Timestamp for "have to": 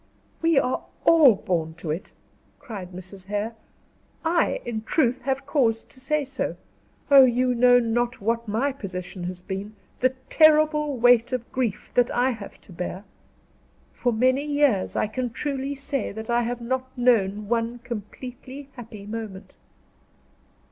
12.31-12.71